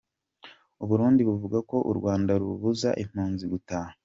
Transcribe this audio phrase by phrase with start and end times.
[0.83, 3.93] U Burundi buvuga ko u Rwanda 'rubuza impunzi gutaha'.